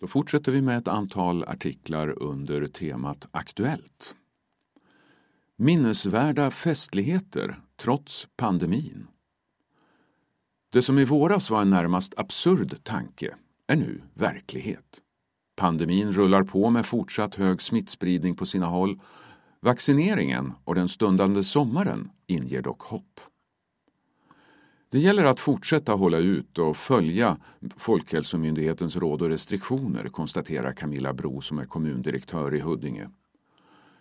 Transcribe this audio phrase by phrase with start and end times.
[0.00, 4.14] Då fortsätter vi med ett antal artiklar under temat Aktuellt.
[5.56, 9.06] Minnesvärda festligheter trots pandemin.
[10.72, 13.34] Det som i våras var en närmast absurd tanke
[13.66, 15.00] är nu verklighet.
[15.56, 19.00] Pandemin rullar på med fortsatt hög smittspridning på sina håll.
[19.60, 23.20] Vaccineringen och den stundande sommaren inger dock hopp.
[24.90, 27.36] Det gäller att fortsätta hålla ut och följa
[27.76, 33.10] Folkhälsomyndighetens råd och restriktioner, konstaterar Camilla Bro som är kommundirektör i Huddinge.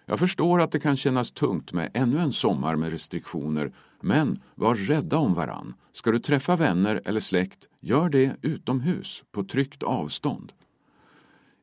[0.06, 4.76] Jag förstår att det kan kännas tungt med ännu en sommar med restriktioner, men var
[4.76, 5.74] rädda om varann.
[5.92, 10.52] Ska du träffa vänner eller släkt, gör det utomhus, på tryggt avstånd.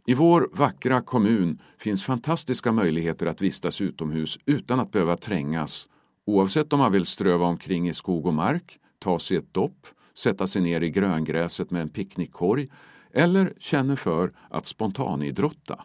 [0.07, 5.88] I vår vackra kommun finns fantastiska möjligheter att vistas utomhus utan att behöva trängas,
[6.24, 10.47] oavsett om man vill ströva omkring i skog och mark, ta sig ett dopp, sätta
[10.47, 12.69] sig ner i gröngräset med en picknickkorg
[13.12, 15.84] eller känner för att spontanidrotta.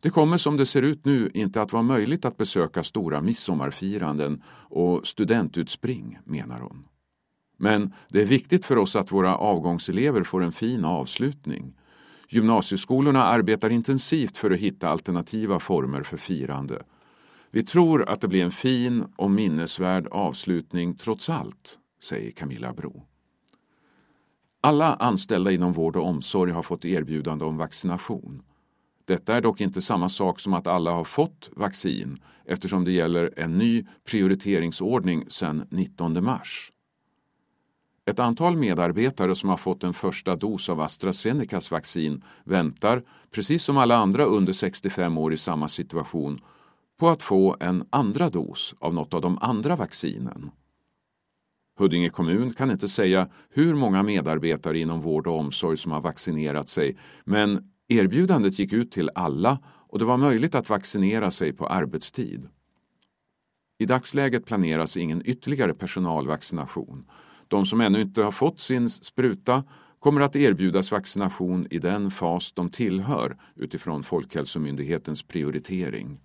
[0.00, 4.42] Det kommer som det ser ut nu inte att vara möjligt att besöka stora midsommarfiranden
[4.48, 6.86] och studentutspring, menar hon.
[7.56, 11.74] Men det är viktigt för oss att våra avgångselever får en fin avslutning.
[12.28, 16.82] Gymnasieskolorna arbetar intensivt för att hitta alternativa former för firande.
[17.50, 23.06] Vi tror att det blir en fin och minnesvärd avslutning trots allt, säger Camilla Bro.
[24.60, 28.42] Alla anställda inom vård och omsorg har fått erbjudande om vaccination.
[29.04, 33.30] Detta är dock inte samma sak som att alla har fått vaccin eftersom det gäller
[33.36, 36.72] en ny prioriteringsordning sedan 19 mars.
[38.04, 43.76] Ett antal medarbetare som har fått en första dos av AstraZenecas vaccin väntar, precis som
[43.76, 46.40] alla andra under 65 år i samma situation,
[46.98, 50.50] på att få en andra dos av något av de andra vaccinen.
[51.78, 56.68] Huddinge kommun kan inte säga hur många medarbetare inom vård och omsorg som har vaccinerat
[56.68, 61.66] sig, men erbjudandet gick ut till alla och det var möjligt att vaccinera sig på
[61.66, 62.48] arbetstid.
[63.78, 67.10] I dagsläget planeras ingen ytterligare personalvaccination.
[67.48, 69.64] De som ännu inte har fått sin spruta
[69.98, 76.20] kommer att erbjudas vaccination i den fas de tillhör utifrån Folkhälsomyndighetens prioritering.